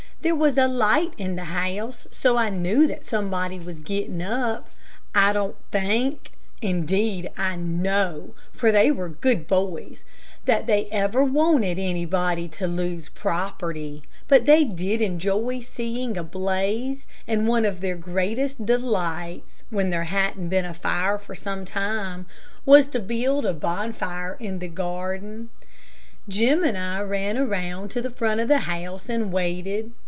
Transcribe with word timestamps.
There 0.23 0.35
was 0.35 0.55
a 0.55 0.67
light 0.67 1.15
in 1.17 1.35
the 1.35 1.45
house, 1.45 2.05
so 2.11 2.37
I 2.37 2.49
knew 2.49 2.85
that 2.85 3.07
somebody 3.07 3.57
was 3.57 3.79
getting 3.79 4.21
up. 4.21 4.69
I 5.15 5.33
don't 5.33 5.55
think 5.71 6.33
indeed 6.61 7.31
I 7.39 7.55
know, 7.55 8.35
for 8.53 8.71
they 8.71 8.91
were 8.91 9.09
good 9.09 9.47
boys 9.47 10.03
that 10.45 10.67
they 10.67 10.85
ever 10.91 11.23
wanted 11.23 11.79
anybody 11.79 12.47
to 12.49 12.67
lose 12.67 13.09
property, 13.09 14.03
but 14.27 14.45
they 14.45 14.63
did 14.63 15.01
enjoy 15.01 15.59
seeing 15.61 16.17
a 16.17 16.23
blaze, 16.23 17.07
and 17.27 17.47
one 17.47 17.65
of 17.65 17.81
their 17.81 17.95
greatest 17.97 18.63
delights, 18.63 19.63
when 19.71 19.89
there 19.89 20.03
hadn't 20.03 20.49
been 20.49 20.65
a 20.65 20.75
fire 20.75 21.17
for 21.17 21.33
some 21.33 21.65
time, 21.65 22.27
was 22.63 22.87
to 22.89 22.99
build 22.99 23.43
a 23.43 23.53
bonfire 23.53 24.37
in 24.39 24.59
the 24.59 24.67
garden. 24.67 25.49
Jim 26.29 26.63
and 26.63 26.77
I 26.77 27.01
ran 27.01 27.39
around 27.39 27.89
to 27.89 28.03
the 28.03 28.11
front 28.11 28.39
of 28.39 28.47
the 28.47 28.59
house 28.69 29.09
and 29.09 29.33
waited. 29.33 29.91